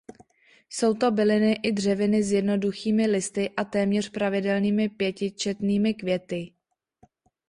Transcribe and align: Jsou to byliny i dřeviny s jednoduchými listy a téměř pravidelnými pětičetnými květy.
Jsou 0.69 0.93
to 0.93 1.11
byliny 1.11 1.53
i 1.63 1.71
dřeviny 1.71 2.23
s 2.23 2.31
jednoduchými 2.31 3.07
listy 3.07 3.49
a 3.57 3.65
téměř 3.65 4.09
pravidelnými 4.09 4.89
pětičetnými 4.89 5.93
květy. 5.93 6.53